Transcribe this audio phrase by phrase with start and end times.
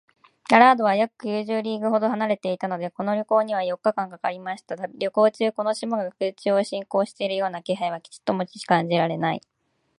[0.49, 4.73] ラガードは約九十リーグほど離れていたので、この旅行には四日半かかりました。
[4.97, 9.41] 旅行中、この島が空中を進行しているような気配はちょっとも感じられない